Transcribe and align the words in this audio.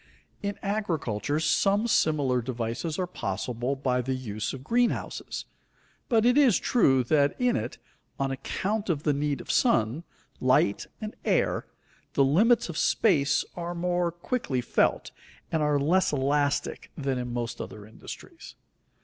In 0.41 0.57
agriculture 0.63 1.39
some 1.39 1.87
similar 1.87 2.41
devices 2.41 2.97
are 2.97 3.05
possible 3.05 3.75
by 3.75 4.01
the 4.01 4.15
use 4.15 4.51
of 4.51 4.63
greenhouses, 4.63 5.45
but 6.09 6.25
it 6.25 6.39
is 6.39 6.57
true 6.57 7.03
that 7.03 7.39
in 7.39 7.55
it, 7.55 7.77
on 8.19 8.31
account 8.31 8.89
of 8.89 9.03
the 9.03 9.13
need 9.13 9.41
of 9.41 9.51
sun, 9.51 10.03
light, 10.39 10.87
and 11.01 11.15
air, 11.23 11.67
the 12.13 12.23
limits 12.23 12.67
of 12.67 12.79
space 12.79 13.45
are 13.55 13.75
more 13.75 14.11
quickly 14.11 14.59
felt, 14.59 15.11
and 15.51 15.61
are 15.61 15.77
less 15.77 16.11
elastic 16.11 16.89
than 16.97 17.19
in 17.19 17.31
most 17.31 17.61
other 17.61 17.85
industries. 17.85 18.55